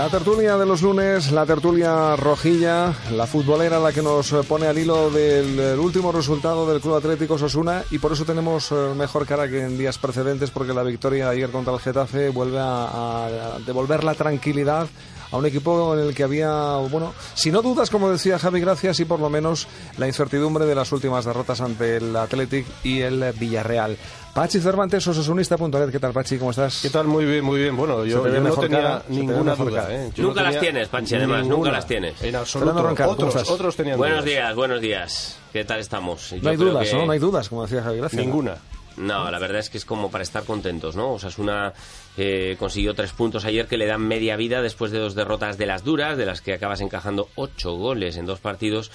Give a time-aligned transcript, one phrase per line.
[0.00, 4.78] La tertulia de los lunes, la tertulia rojilla, la futbolera la que nos pone al
[4.78, 9.46] hilo del, último resultado del Club Atlético Sosuna y por eso tenemos eh, mejor cara
[9.46, 14.14] que en días precedentes porque la victoria ayer contra el Getafe vuelve a devolver la
[14.14, 14.88] tranquilidad
[15.32, 19.00] a un equipo en el que había, bueno, si no dudas, como decía Javi Gracias,
[19.00, 23.32] y por lo menos la incertidumbre de las últimas derrotas ante el Athletic y el
[23.38, 23.96] Villarreal.
[24.34, 25.90] Pachi Cervantes, osasunista.net.
[25.90, 26.38] ¿Qué tal, Pachi?
[26.38, 26.80] ¿Cómo estás?
[26.82, 27.06] ¿Qué tal?
[27.08, 27.76] Muy bien, muy bien.
[27.76, 29.82] Bueno, yo, te no tenía cara, te ninguna mejor duda.
[29.82, 29.94] cara.
[30.06, 30.10] ¿eh?
[30.14, 31.56] Yo no Nunca las tienes, Panchi, además, ninguna.
[31.56, 32.22] nunca las tienes.
[32.22, 32.94] En absoluto.
[32.96, 34.30] ¿cómo otros, otros tenían Buenos dudas.
[34.30, 35.36] días, buenos días.
[35.52, 36.32] ¿Qué tal estamos?
[36.42, 37.06] No hay creo dudas, que- ¿no?
[37.06, 38.20] No hay dudas, como decía Javi Gracias.
[38.24, 38.52] Ninguna.
[38.52, 41.12] No, la verdad es que es como para estar contentos, ¿no?
[41.12, 41.72] Osasuna
[42.16, 45.66] eh, consiguió tres puntos ayer que le dan media vida después de dos derrotas de
[45.66, 48.90] las duras, de las que acabas encajando ocho goles en dos partidos.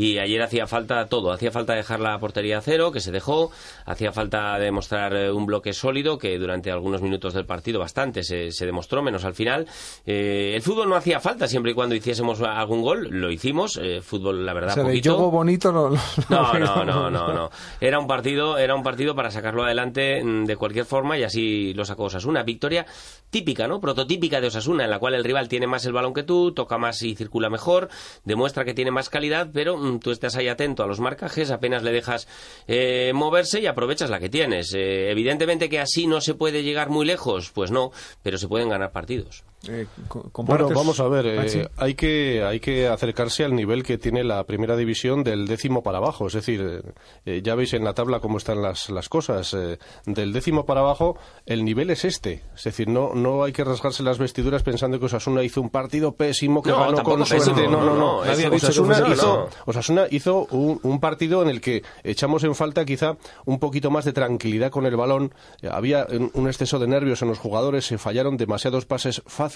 [0.00, 3.50] Y ayer hacía falta todo, hacía falta dejar la portería a cero, que se dejó,
[3.84, 8.50] hacía falta demostrar eh, un bloque sólido, que durante algunos minutos del partido bastante se,
[8.50, 9.66] se demostró, menos al final.
[10.06, 14.00] Eh, el fútbol no hacía falta siempre y cuando hiciésemos algún gol, lo hicimos, eh,
[14.00, 15.30] fútbol la verdad O sea, poquito.
[15.30, 15.90] bonito no...
[16.30, 17.50] No, no, no, no, no.
[17.78, 21.74] Era un partido, era un partido para sacarlo adelante mm, de cualquier forma y así
[21.74, 22.42] lo sacó Osasuna.
[22.42, 22.86] Victoria
[23.28, 23.80] típica, ¿no?
[23.80, 26.78] Prototípica de Osasuna, en la cual el rival tiene más el balón que tú, toca
[26.78, 27.90] más y circula mejor,
[28.24, 31.82] demuestra que tiene más calidad, pero mm, tú estás ahí atento a los marcajes, apenas
[31.82, 32.28] le dejas
[32.68, 34.72] eh, moverse y aprovechas la que tienes.
[34.74, 37.90] Eh, evidentemente que así no se puede llegar muy lejos, pues no,
[38.22, 39.42] pero se pueden ganar partidos.
[39.68, 43.98] Eh, Bueno, ¿compartes, vamos a ver, eh, hay, que, hay que acercarse al nivel que
[43.98, 46.28] tiene la primera división del décimo para abajo.
[46.28, 46.82] Es decir,
[47.26, 49.52] eh, ya veis en la tabla cómo están las, las cosas.
[49.54, 52.42] eh, del décimo para abajo, el nivel es este.
[52.56, 56.12] Es decir, no, no hay que rasgarse las vestiduras pensando que Osasuna hizo un partido
[56.16, 57.68] pésimo, que No, ganó con pésimo, suerte.
[57.68, 57.96] No, no, no.
[57.96, 59.48] no, nadie ha dicho que Osasuna, hizo, pésimo.
[59.66, 64.04] Osasuna hizo un, un partido en el que echamos en falta quizá un poquito más
[64.06, 65.34] de tranquilidad con el balón.
[65.70, 69.49] Había un un exceso de nervios en los jugadores, se fallaron demasiados pases fáciles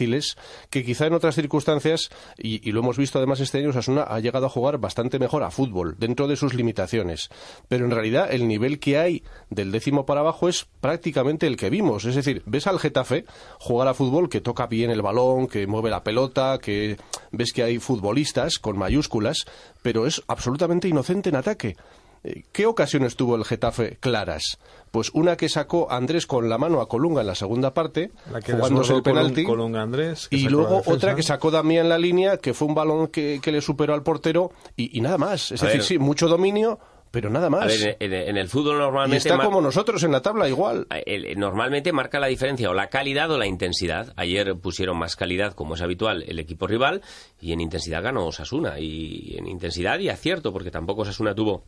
[0.70, 4.20] que quizá en otras circunstancias, y, y lo hemos visto además este año, Osasuna ha
[4.20, 7.30] llegado a jugar bastante mejor a fútbol, dentro de sus limitaciones.
[7.68, 11.70] Pero en realidad el nivel que hay del décimo para abajo es prácticamente el que
[11.70, 12.04] vimos.
[12.04, 13.24] Es decir, ves al Getafe
[13.58, 16.96] jugar a fútbol que toca bien el balón, que mueve la pelota, que
[17.30, 19.44] ves que hay futbolistas con mayúsculas,
[19.82, 21.76] pero es absolutamente inocente en ataque.
[22.22, 24.58] Eh, ¿Qué ocasiones tuvo el Getafe claras?
[24.94, 28.40] Pues una que sacó Andrés con la mano a Colunga en la segunda parte, La
[28.40, 29.42] que jugándose el penalti.
[29.42, 33.08] Colunga Andrés, y luego otra que sacó Damián en la línea, que fue un balón
[33.08, 35.50] que, que le superó al portero y, y nada más.
[35.50, 35.86] Es A decir, ver.
[35.88, 36.78] sí, mucho dominio,
[37.10, 37.64] pero nada más.
[37.64, 39.28] A ver, en, en el fútbol y normalmente...
[39.28, 40.86] está como nosotros en la tabla igual.
[41.04, 44.12] el- normalmente marca la diferencia o la calidad o la intensidad.
[44.14, 47.02] Ayer pusieron más calidad, como es habitual, el equipo rival
[47.40, 48.78] y en intensidad ganó Osasuna.
[48.78, 51.64] Y en intensidad y acierto, porque tampoco Osasuna tuvo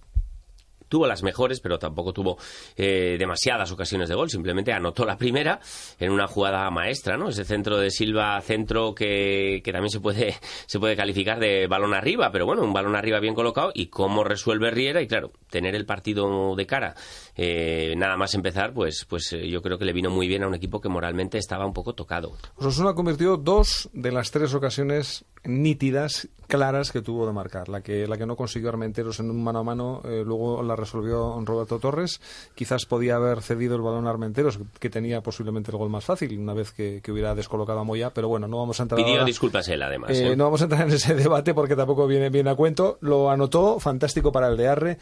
[0.89, 2.39] tuvo las mejores, pero tampoco tuvo
[2.77, 4.31] eh, demasiadas ocasiones de gol.
[4.31, 5.61] Simplemente anotó la primera
[5.99, 7.29] en una jugada maestra, ¿no?
[7.29, 10.35] Ese centro de Silva, centro que, que también se puede,
[10.67, 14.25] se puede calificar de balón arriba, pero bueno, un balón arriba bien colocado y cómo
[14.25, 16.95] resuelve Riera y claro, tener el partido de cara,
[17.37, 20.49] eh, nada más empezar, pues, pues eh, yo creo que le vino muy bien a
[20.49, 22.33] un equipo que moralmente estaba un poco tocado.
[22.57, 27.69] Osasuna convirtió dos de las tres ocasiones nítidas, claras que tuvo de marcar.
[27.69, 30.77] La que, la que no consiguió Armenteros en un mano a mano, eh, luego la
[30.77, 32.21] resolvió Roberto Torres.
[32.55, 36.39] Quizás podía haber cedido el balón a Armenteros, que tenía posiblemente el gol más fácil,
[36.39, 38.11] una vez que, que hubiera descolocado a Moya.
[38.15, 40.11] Pero bueno, no vamos a entrar Pidió ahora- disculpas él, además.
[40.13, 40.37] Eh, ¿eh?
[40.37, 42.99] no vamos a entrar en ese debate porque tampoco viene bien a cuento.
[43.01, 44.99] Lo anotó, fantástico para el de Arre.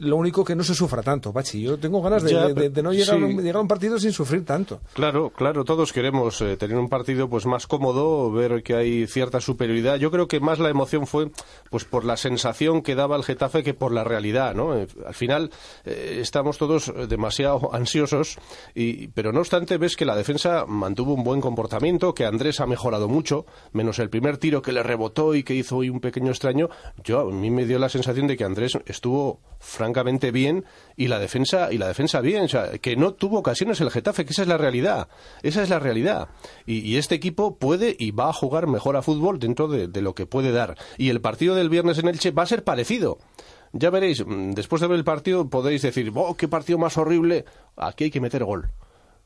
[0.00, 1.62] Lo único que no se sufra tanto, Pachi.
[1.62, 3.22] Yo tengo ganas de, Ya, de- de no llegar, sí.
[3.22, 4.80] a un, llegar a un partido sin sufrir tanto.
[4.92, 9.40] Claro, claro, todos queremos eh, tener un partido pues más cómodo, ver que hay cierta
[9.40, 9.81] superioridad.
[9.82, 11.30] Yo creo que más la emoción fue
[11.70, 14.76] pues por la sensación que daba el Getafe que por la realidad, ¿no?
[14.76, 15.50] Eh, al final
[15.84, 18.38] eh, estamos todos eh, demasiado ansiosos
[18.74, 22.66] y pero no obstante ves que la defensa mantuvo un buen comportamiento, que Andrés ha
[22.66, 26.30] mejorado mucho, menos el primer tiro que le rebotó y que hizo hoy un pequeño
[26.30, 26.68] extraño.
[27.04, 30.64] Yo a mí me dio la sensación de que Andrés estuvo francamente bien
[30.96, 32.46] y la defensa y la defensa bien,
[32.80, 35.08] que no tuvo ocasiones el Getafe, que esa es la realidad,
[35.42, 36.28] esa es la realidad.
[36.66, 40.02] Y, y este equipo puede y va a jugar mejor a fútbol dentro de, de
[40.02, 40.76] lo que puede dar.
[40.98, 43.18] Y el partido del viernes en Elche va a ser parecido.
[43.72, 47.44] Ya veréis, mm, después de ver el partido podéis decir, oh, qué partido más horrible,
[47.76, 48.70] aquí hay que meter gol.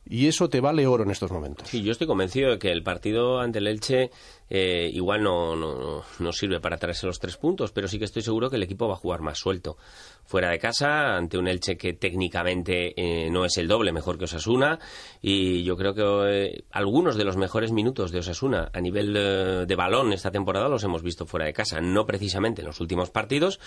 [0.08, 1.68] Y eso te vale oro en estos momentos.
[1.68, 4.10] Sí, yo estoy convencido de que el partido ante el Elche
[4.48, 8.22] eh, igual no, no, no sirve para traerse los tres puntos, pero sí que estoy
[8.22, 9.76] seguro que el equipo va a jugar más suelto.
[10.24, 14.24] Fuera de casa, ante un Elche que técnicamente eh, no es el doble mejor que
[14.24, 14.78] Osasuna,
[15.22, 19.64] y yo creo que eh, algunos de los mejores minutos de Osasuna a nivel eh,
[19.66, 21.80] de balón esta temporada los hemos visto fuera de casa.
[21.80, 23.58] No precisamente en los últimos partidos,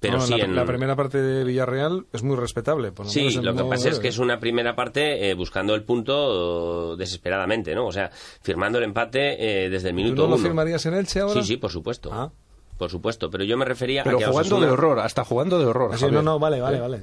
[0.00, 0.54] pero No, sí la, en...
[0.54, 2.92] la primera parte de Villarreal es muy respetable.
[2.92, 5.34] por lo Sí, menos en lo que pasa es que es una primera parte eh,
[5.34, 7.86] buscando el punto desesperadamente, ¿no?
[7.86, 8.10] O sea,
[8.42, 10.42] firmando el empate eh, desde el ¿Tú minuto no lo uno.
[10.44, 11.40] firmarías en Elche ahora?
[11.40, 12.10] Sí, sí, por supuesto.
[12.12, 12.30] Ah.
[12.76, 15.58] Por supuesto, pero yo me refería Pero a que jugando Osasuna- de horror, hasta jugando
[15.58, 15.92] de horror.
[15.94, 16.22] Ah, sí, Javier.
[16.22, 17.00] no, no, vale, vale, vale.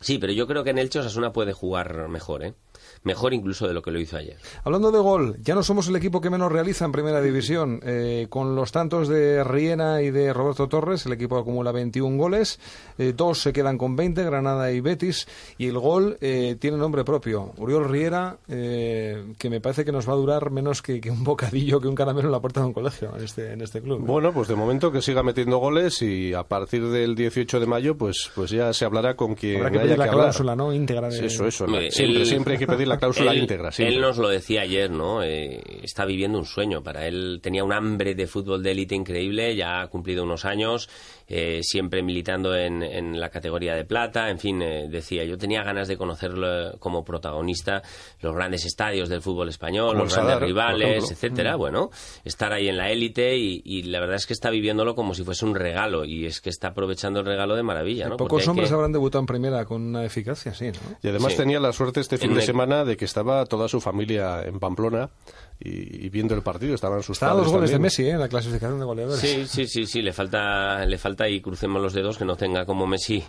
[0.00, 2.54] Sí, pero yo creo que en Elche Osasuna puede jugar mejor, ¿eh?
[3.02, 4.36] Mejor incluso de lo que lo hizo ayer.
[4.62, 7.80] Hablando de gol, ya no somos el equipo que menos realiza en primera división.
[7.82, 12.60] Eh, con los tantos de Riena y de Roberto Torres, el equipo acumula 21 goles.
[12.98, 15.26] Eh, dos se quedan con 20, Granada y Betis.
[15.56, 17.52] Y el gol eh, tiene nombre propio.
[17.56, 21.24] Uriol Riera, eh, que me parece que nos va a durar menos que, que un
[21.24, 24.00] bocadillo, que un caramelo en la puerta de un colegio en este, en este club.
[24.04, 27.96] Bueno, pues de momento que siga metiendo goles y a partir del 18 de mayo
[27.96, 30.24] pues pues ya se hablará con quien Habrá que haya pedir la que hablar.
[30.26, 30.72] cláusula, ¿no?
[30.74, 31.26] Íntegra de...
[31.26, 31.66] Eso, eso.
[31.66, 31.78] ¿no?
[31.90, 33.72] Siempre, él- siempre hay que pedir la cláusula él- íntegra.
[33.72, 33.94] siempre.
[33.96, 35.22] Él nos lo decía ayer, ¿no?
[35.22, 36.82] Eh, está viviendo un sueño.
[36.82, 40.88] Para él tenía un hambre de fútbol de élite increíble, ya ha cumplido unos años,
[41.28, 44.28] eh, siempre militando en, en la categoría de plata.
[44.30, 47.82] En fin, eh, decía, yo tenía ganas de conocerlo como protagonista,
[48.20, 51.06] los grandes estadios del fútbol español, Como los grandes rivales, ejemplo.
[51.08, 51.12] Mm.
[51.12, 51.56] etcétera.
[51.56, 51.90] Bueno,
[52.24, 55.24] estar ahí en la élite y, y la verdad es que está viviéndolo como si
[55.24, 58.16] fuese un regalo y es que está aprovechando el regalo de maravilla, ¿no?
[58.16, 60.96] Porque Pocos hombres que- habrán debutado en primera con una eficacia, sí, ¿no?
[61.02, 61.38] Y además Sí.
[61.38, 64.42] tenía la suerte este fin En de el- semana de que estaba toda su familia
[64.42, 65.10] en Pamplona
[65.58, 66.74] y, y viendo el partido.
[66.74, 67.78] Estaban sus Estaban los goles de.
[67.78, 68.10] Messi, ¿eh?
[68.10, 69.20] En la clasificación de goleadores.
[69.20, 72.64] Sí, sí, sí, sí, le falta, le falta y crucemos los dedos que no tenga
[72.64, 73.24] como Messi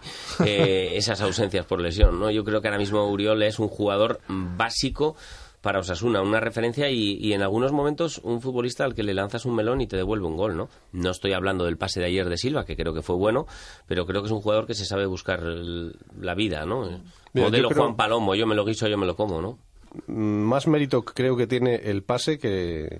[0.45, 2.31] eh, esas ausencias por lesión, ¿no?
[2.31, 5.15] Yo creo que ahora mismo Uriol es un jugador básico
[5.62, 9.46] para Osasuna, una referencia y, y en algunos momentos un futbolista al que le lanzas
[9.46, 10.69] un melón y te devuelve un gol, ¿no?
[10.92, 13.46] No estoy hablando del pase de ayer de Silva, que creo que fue bueno,
[13.88, 16.86] pero creo que es un jugador que se sabe buscar el- la vida, ¿no?
[17.34, 19.60] Mira, Modelo creo- Juan Palomo, yo me lo guiso, yo me lo como, ¿no?
[20.08, 20.13] Mm,
[20.44, 22.98] Más mérito creo que tiene el pase que,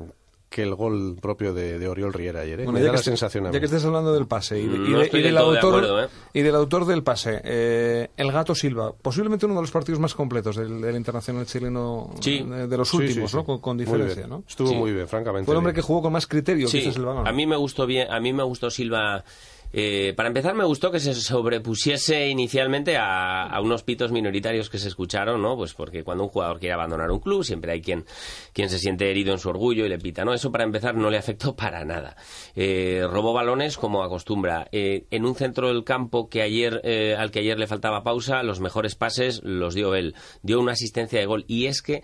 [0.51, 2.59] que el gol propio de, de Oriol Riera ayer.
[2.59, 2.63] ¿eh?
[2.65, 4.75] Bueno, Me ya da que la sensación ya que estés hablando del pase y, de-
[4.75, 6.07] y no de- estoy y del autor acuerdo, ¿eh?
[6.33, 10.13] y del autor del pase, eh, el Gato Silva, posiblemente uno de los partidos más
[10.13, 12.44] completos del, del internacional chileno Sí.
[12.44, 13.62] de, de los Sí, últimos, sí, ¿no?
[13.62, 14.27] Con, diferencia.
[14.27, 14.44] ¿no?
[14.45, 14.75] Estuvo Sí.
[14.75, 15.45] muy bien, francamente.
[15.45, 15.81] Fue el hombre bien.
[15.81, 18.33] que jugó con más criterio, Sí, quizás el a mí me gustó bien, a mí
[18.33, 19.24] me gustó Silva.
[19.73, 24.88] Eh, para empezar, me gustó que se sobrepusiese inicialmente a, unos pitos minoritarios que se
[24.88, 25.56] escucharon, ¿no?
[25.56, 28.06] Pues porque cuando un jugador quiere abandonar un club, siempre hay quien,
[28.53, 30.33] quien se siente herido en su orgullo y le pita, ¿no?
[30.33, 32.15] Eso para empezar no le afectó para nada.
[32.56, 34.68] Eh, robó balones como acostumbra.
[34.71, 38.44] Eh, en un centro del campo que ayer, eh, al que ayer le faltaba pausa,
[38.44, 40.15] los mejores pases los dio él.
[40.41, 41.45] Dio una asistencia de gol.
[41.47, 42.03] Y es que,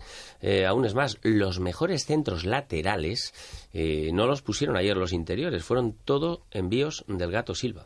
[0.67, 3.33] aún es más, los mejores centros laterales
[3.79, 7.85] eh, no los pusieron ayer los interiores, fueron todo envíos del gato Silva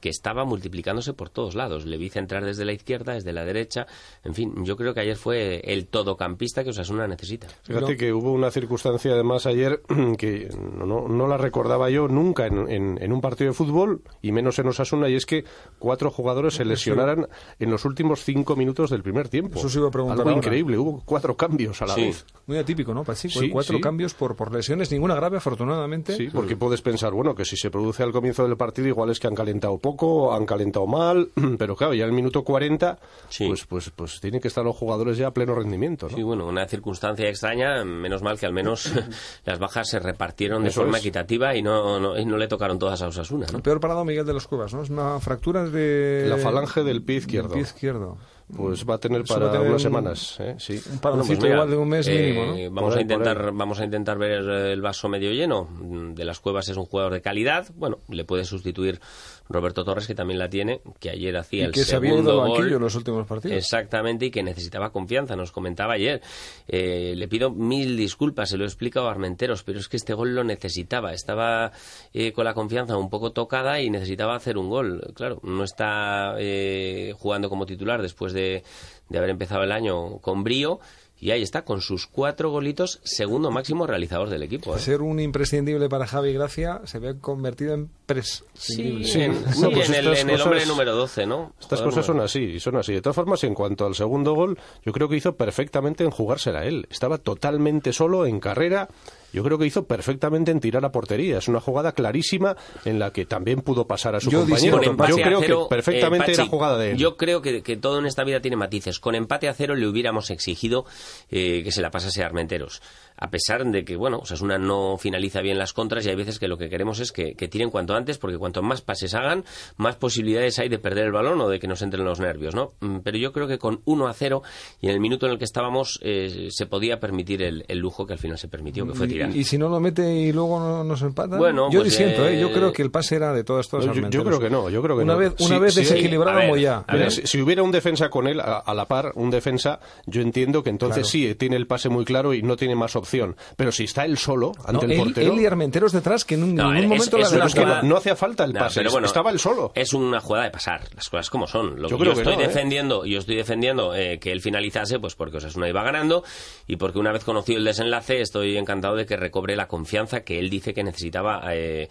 [0.00, 1.84] que estaba multiplicándose por todos lados.
[1.86, 3.86] Le vi centrar desde la izquierda, desde la derecha.
[4.24, 7.48] En fin, yo creo que ayer fue el todocampista que Osasuna necesita.
[7.64, 9.80] Fíjate que hubo una circunstancia además ayer
[10.18, 14.02] que no, no- no la recordaba yo nunca en, en- en un partido de fútbol
[14.22, 15.44] y menos en Osasuna y es que
[15.78, 17.26] cuatro jugadores se lesionaran
[17.58, 19.58] en los últimos cinco minutos del primer tiempo.
[19.58, 20.38] Eso se iba a preguntar Algo ahora.
[20.38, 22.02] increíble, hubo cuatro cambios a la Sí.
[22.02, 22.26] vez.
[22.46, 23.02] Muy atípico, ¿no?
[23.04, 23.28] Pachi?
[23.30, 23.82] Sí, Cuatro sí.
[23.82, 26.16] cambios por, por lesiones, ninguna grave, afortunadamente.
[26.16, 29.18] Sí, porque puedes pensar, bueno, que si se produce al comienzo del partido igual es
[29.20, 33.46] que han calentado poco, han calentado mal, pero claro, ya en el minuto 40 Sí.
[33.46, 36.16] pues pues pues tienen que estar los jugadores ya a pleno rendimiento, ¿no?
[36.16, 38.92] Sí, bueno, una circunstancia extraña, menos mal que al menos
[39.44, 41.04] las bajas se repartieron de Eso forma es.
[41.04, 43.58] equitativa y no, no, y no le tocaron todas a Osasuna, ¿no?
[43.58, 44.82] El peor parado Miguel de los Cuevas, ¿no?
[44.82, 46.26] Es una fractura de...
[46.28, 47.52] La falange del pie del izquierdo.
[47.54, 48.16] pie izquierdo.
[48.56, 50.54] Pues va a tener para a tener unas un- semanas, ¿eh?
[50.58, 50.80] sí.
[50.90, 52.74] Un pues mira, igual de un mes eh, mínimo, ¿no?
[52.74, 55.68] Vamos a intentar, vamos a intentar ver el vaso medio lleno.
[56.14, 57.66] De las cuevas es un jugador de calidad.
[57.74, 59.00] Bueno, le puede sustituir
[59.48, 62.32] Roberto Torres, que también la tiene, que ayer hacía y el que se había segundo
[62.32, 62.70] ido gol.
[62.82, 63.56] los últimos partidos.
[63.56, 66.20] Exactamente, y que necesitaba confianza, nos comentaba ayer.
[66.66, 70.12] Eh, le pido mil disculpas, se lo he explicado a Armenteros, pero es que este
[70.12, 71.12] gol lo necesitaba.
[71.12, 71.72] Estaba
[72.12, 75.12] eh, con la confianza un poco tocada y necesitaba hacer un gol.
[75.14, 78.62] Claro, no está eh, jugando como titular después de,
[79.08, 80.80] de haber empezado el año con brío.
[81.20, 84.76] Y ahí está, con sus cuatro golitos, segundo máximo realizador del equipo.
[84.76, 84.78] ¿eh?
[84.78, 89.04] Ser un imprescindible para Javi Gracia se ve convertido en prescindible.
[89.04, 91.52] Sí, en, Sí, sí, no, pues en el, estas en el hombre número 12, ¿no?
[91.60, 92.92] Estas Joder, cosas son así, son así.
[92.92, 96.64] De todas formas, en cuanto al segundo gol, yo creo que hizo perfectamente en jugársela
[96.64, 96.86] él.
[96.90, 98.88] Estaba totalmente solo en carrera.
[99.32, 101.38] Yo creo que hizo perfectamente en tirar a portería.
[101.38, 104.80] Es una jugada clarísima en la que también pudo pasar a su Yo compañero.
[104.82, 106.96] Yo creo cero, que perfectamente eh, era jugada de él.
[106.96, 108.98] Yo creo que, que todo en esta vida tiene matices.
[108.98, 110.86] Con empate a cero le hubiéramos exigido
[111.30, 112.80] eh, que se la pasase a Armenteros.
[113.20, 116.46] A pesar de que, bueno, Osasuna no finaliza bien las contras y hay veces que
[116.48, 119.44] lo que queremos es que, que tiren cuanto antes, porque cuanto más pases hagan,
[119.76, 122.72] más posibilidades hay de perder el balón o de que nos entren los nervios, ¿no?
[122.80, 124.42] Mm, Pero yo creo que con 1 a 0
[124.80, 128.06] y en el minuto en el que estábamos eh, se podía permitir el, el lujo
[128.06, 129.34] que al final se permitió, que fue tirar.
[129.34, 131.36] Y, y si no lo mete y luego no, nos empata.
[131.36, 132.36] Bueno, yo pues, disiento, ¿eh?
[132.36, 134.70] eh, Yo creo que el pase era de todas, todas No, yo- creo que no,
[134.70, 135.18] yo creo que una no.
[135.18, 136.84] Vez, una Sí, vez sí, desequilibrado ver, Moyá.
[136.92, 137.12] Mira, ver.
[137.12, 140.62] si, si hubiera un defensa con él a, a la par, un defensa, yo entiendo
[140.62, 141.28] que entonces Claro.
[141.30, 143.36] sí, tiene el pase muy claro y no tiene más opción.
[143.56, 145.32] Pero si está él solo ante No, el él, portero...
[145.32, 147.82] él y Armenteros detrás que en un- No, ningún es- momento es la es jugada-
[147.82, 149.72] no, no hacía falta el No, pase, pero bueno, estaba él solo.
[149.74, 151.80] Es una jugada de pasar, las cosas como son.
[151.80, 152.46] Lo Yo creo yo que estoy no, ¿eh?
[152.48, 156.22] defendiendo, yo estoy defendiendo eh, que él finalizase, pues porque Osasuna iba ganando
[156.66, 160.38] y porque una vez conocido el desenlace estoy encantado de que recobre la confianza que
[160.38, 161.88] él dice que necesitaba eh,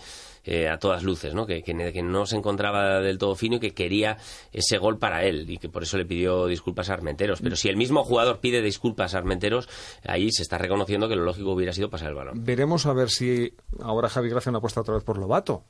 [0.49, 1.45] eh, a todas luces, ¿no?
[1.45, 4.17] Que, que, no se encontraba del todo fino y que quería
[4.53, 7.41] ese gol para él y que por eso le pidió disculpas a Armenteros.
[7.41, 9.67] Pero si el mismo jugador pide disculpas a Armenteros,
[10.05, 12.45] ahí se está reconociendo que lo lógico hubiera sido pasar el balón.
[12.45, 15.63] Veremos a ver si ahora Javi Gracia no apuesta otra vez por Lobato.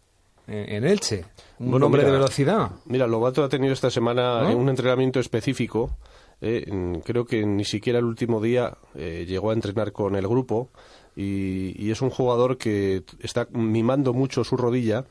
[0.50, 1.26] En, Elche.
[1.60, 2.72] Un Bueno, hombre mira, de velocidad.
[2.86, 4.50] Mira, Lobato ha tenido esta semana ¿No?
[4.52, 5.98] eh, un entrenamiento específico.
[6.40, 6.66] eh,
[7.04, 10.70] creo que ni siquiera el último día eh, llegó a entrenar con el grupo
[11.18, 15.04] y, y es un jugador que está mimando mucho su rodilla.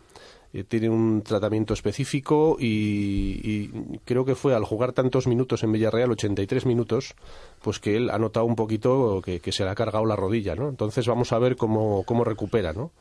[0.53, 3.69] eh, tiene un tratamiento específico y,
[4.05, 7.15] creo que fue al jugar tantos minutos en Villarreal, 83 minutos,
[7.63, 10.55] pues que él ha notado un poquito que, que se le ha cargado la rodilla,
[10.55, 10.69] ¿no?
[10.69, 12.93] Entonces vamos a ver cómo, cómo recupera, ¿no?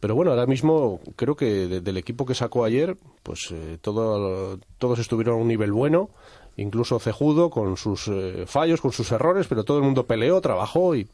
[0.00, 4.58] Pero bueno, ahora mismo creo que de- del equipo que sacó ayer, pues eh, todo,
[4.78, 6.08] todos estuvieron a un nivel bueno,
[6.58, 10.94] incluso Cejudo con sus eh, fallos, con sus errores, pero todo el mundo peleó, trabajó
[10.94, 11.08] y,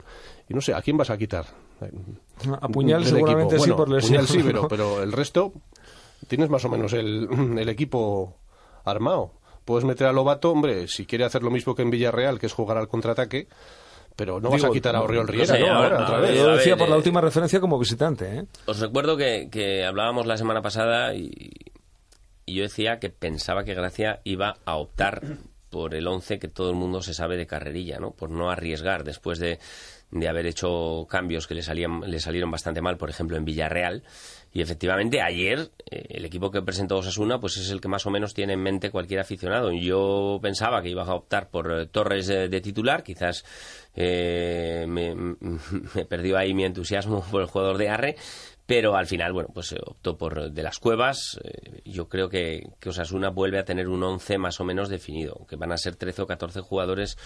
[0.49, 1.47] y no sé, ¿a quién vas a quitar?
[2.61, 3.65] A Puñal Del seguramente equipo.
[3.65, 4.27] sí Bueno, por lesión.
[4.27, 5.53] Puñal sí, pero, pero el resto
[6.27, 8.37] tienes más o menos el, el equipo
[8.85, 9.33] armado.
[9.65, 12.53] Puedes meter a Lobato, hombre, si quiere hacer lo mismo que en Villarreal, que es
[12.53, 13.49] jugar al contraataque,
[14.17, 15.73] pero no vas a quitar a Oriol Riera, ¿no?
[15.73, 16.37] Ahora, otra vez.
[16.37, 18.47] Yo a decía ver, por la eh, última referencia como visitante, ¿eh?
[18.67, 21.51] Os recuerdo que, que hablábamos la semana pasada y,
[22.47, 25.21] y yo decía que pensaba que Gracia iba a optar
[25.71, 28.13] por el 11 que todo el mundo se sabe de carrerilla, ¿no?
[28.13, 29.59] Por no arriesgar después de,
[30.13, 34.05] de haber hecho cambios que le, salían, le salieron bastante mal, por ejemplo, en Villarreal.
[34.53, 38.11] Y efectivamente, ayer eh, el equipo que presentó Osasuna pues es el que más o
[38.11, 39.73] menos tiene en mente cualquier aficionado.
[39.73, 43.45] Yo pensaba que iba a optar por eh, Torres de, de titular, quizás
[43.97, 45.15] eh, me,
[45.95, 48.17] me perdió ahí mi entusiasmo por el jugador de Arre,
[48.67, 51.39] pero al final, bueno, pues optó por de las cuevas.
[51.45, 55.47] Eh, yo creo que, que Osasuna vuelve a tener un 11 más o menos definido,
[55.49, 57.19] que van a ser 13 o 14 jugadores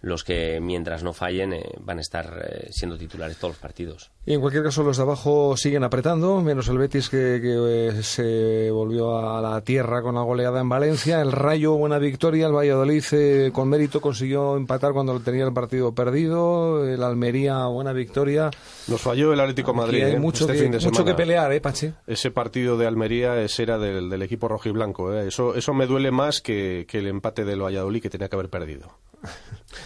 [0.00, 4.10] los que, mientras no fallen, eh, van a estar eh, siendo titulares todos los partidos.
[4.26, 8.02] Y en cualquier caso, los de abajo siguen apretando, menos el Betis que, que, eh,
[8.02, 11.20] se volvió a la tierra con la goleada en Valencia.
[11.20, 12.46] El Rayo, buena victoria.
[12.46, 16.88] El Valladolid, eh, con mérito, consiguió empatar cuando tenía el partido perdido.
[16.88, 18.50] El Almería, buena victoria.
[18.88, 20.18] Nos falló el Atlético Aquí Madrid hay ¿eh?
[20.18, 21.92] mucho, este que, fin de mucho que pelear, ¿eh, Pachi?
[22.06, 25.12] Ese partido de Almería ese era del, del equipo rojiblanco.
[25.12, 25.28] ¿eh?
[25.28, 28.48] Eso, eso me duele más que, que el empate del Valladolid que tenía que haber
[28.48, 28.88] perdido.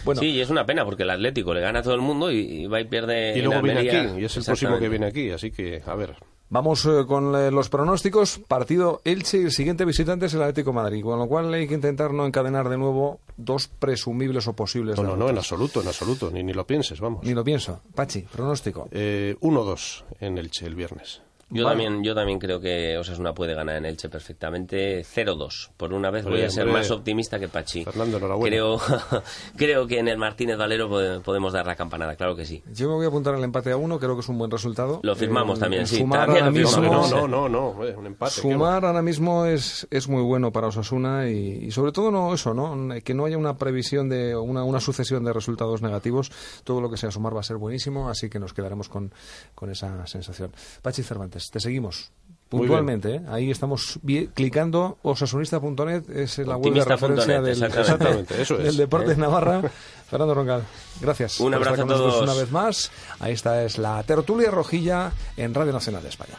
[0.03, 2.31] Bueno, Sí, y es una pena porque el Atlético le gana a todo el mundo
[2.31, 3.35] y, y va y pierde.
[3.35, 5.95] y en luego viene aquí, y es el próximo que viene aquí, así que, a
[5.95, 6.15] ver.
[6.51, 8.39] Vamos eh, con eh, los pronósticos.
[8.47, 11.03] Partido Elche y el siguiente visitante es el Atlético de Madrid.
[11.03, 14.97] Con lo cual hay que intentar no encadenar de nuevo dos presumibles o posibles.
[14.97, 17.23] No, no, no, en absoluto, en absoluto, ni, ni lo pienses, vamos.
[17.23, 17.81] Ni lo pienso.
[17.93, 18.87] Pachi, pronóstico.
[18.91, 21.21] Eh, 1-2 en Elche el viernes.
[21.51, 21.83] Yo, Vale.
[21.83, 25.71] también, yo también creo que Osasuna puede ganar en Elche perfectamente 0-2.
[25.77, 26.79] Por una vez voy a ser hombre.
[26.81, 27.83] más optimista que Pachi.
[27.85, 28.55] Fernando, enhorabuena.
[28.55, 28.79] Creo,
[29.57, 32.61] creo que en el Martínez Valero pode- podemos dar la campanada, claro que sí.
[32.73, 34.99] Yo me voy a apuntar al empate a uno, creo que es un buen resultado.
[35.03, 37.05] Lo firmamos Eh, también, sí, Sumar también ahora firmamos.
[37.11, 38.35] mismo, no, no, no, no, un empate.
[38.41, 38.53] ¿qué va?
[38.53, 42.53] Sumar ahora mismo es, es muy bueno para Osasuna y, y sobre todo no eso,
[42.53, 42.75] ¿no?
[43.03, 46.31] Que no haya una previsión de una, una sucesión de resultados negativos.
[46.63, 49.11] Todo lo que sea sumar va a ser buenísimo, así que nos quedaremos con,
[49.55, 50.51] con esa sensación.
[50.81, 52.11] Pachi Cervantes, te seguimos.
[52.49, 53.15] puntualmente.
[53.15, 53.21] ¿eh?
[53.29, 53.99] Ahí estamos
[54.33, 59.61] clicando osasunista.net, es la web de referencia del, exactamente, eso es, deporte en Navarra.
[60.09, 60.63] Fernando Roncal,
[60.99, 61.39] gracias.
[61.39, 62.21] Un abrazo a todos.
[62.23, 66.35] Una vez más, ahí está es la tertulia rojilla en Radio Nacional de España.